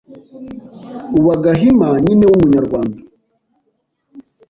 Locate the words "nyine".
2.03-2.23